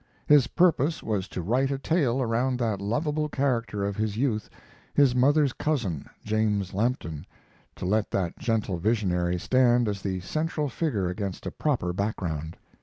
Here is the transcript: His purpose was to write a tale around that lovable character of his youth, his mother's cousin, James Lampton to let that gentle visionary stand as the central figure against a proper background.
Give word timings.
His 0.25 0.47
purpose 0.47 1.03
was 1.03 1.27
to 1.27 1.43
write 1.43 1.69
a 1.69 1.77
tale 1.77 2.23
around 2.23 2.57
that 2.57 2.81
lovable 2.81 3.29
character 3.29 3.83
of 3.85 3.97
his 3.97 4.17
youth, 4.17 4.49
his 4.95 5.13
mother's 5.13 5.53
cousin, 5.53 6.09
James 6.25 6.73
Lampton 6.73 7.23
to 7.75 7.85
let 7.85 8.09
that 8.09 8.39
gentle 8.39 8.79
visionary 8.79 9.37
stand 9.37 9.87
as 9.87 10.01
the 10.01 10.19
central 10.21 10.69
figure 10.69 11.07
against 11.07 11.45
a 11.45 11.51
proper 11.51 11.93
background. 11.93 12.57